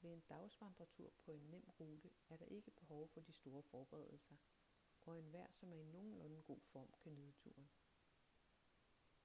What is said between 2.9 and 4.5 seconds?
for de store forberedelser